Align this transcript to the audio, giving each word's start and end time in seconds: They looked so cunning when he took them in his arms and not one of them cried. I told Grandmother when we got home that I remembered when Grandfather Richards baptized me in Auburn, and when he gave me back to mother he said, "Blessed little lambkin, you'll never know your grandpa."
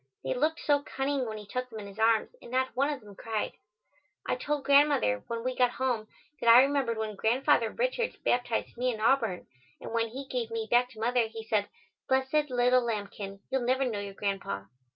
They 0.23 0.33
looked 0.33 0.61
so 0.61 0.81
cunning 0.81 1.27
when 1.27 1.37
he 1.37 1.45
took 1.45 1.69
them 1.69 1.77
in 1.79 1.85
his 1.85 1.99
arms 1.99 2.31
and 2.41 2.49
not 2.49 2.75
one 2.75 2.89
of 2.91 3.01
them 3.01 3.13
cried. 3.15 3.51
I 4.25 4.35
told 4.35 4.63
Grandmother 4.63 5.23
when 5.27 5.43
we 5.43 5.55
got 5.55 5.69
home 5.73 6.07
that 6.39 6.49
I 6.49 6.63
remembered 6.63 6.97
when 6.97 7.15
Grandfather 7.15 7.69
Richards 7.69 8.15
baptized 8.25 8.75
me 8.77 8.91
in 8.91 8.99
Auburn, 8.99 9.45
and 9.79 9.91
when 9.93 10.07
he 10.09 10.25
gave 10.25 10.49
me 10.49 10.67
back 10.71 10.89
to 10.89 10.99
mother 10.99 11.27
he 11.27 11.43
said, 11.43 11.69
"Blessed 12.09 12.49
little 12.49 12.81
lambkin, 12.81 13.41
you'll 13.51 13.61
never 13.61 13.85
know 13.85 13.99
your 13.99 14.15
grandpa." 14.15 14.63